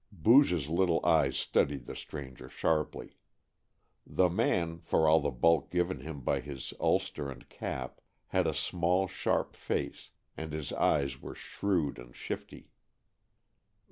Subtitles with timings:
[0.11, 3.17] Booge's little eyes studied the stranger sharply.
[4.03, 8.53] The man, for all the bulk given him by his ulster and cap, had a
[8.55, 12.71] small, sharp face, and his eyes were shrewd and shifty.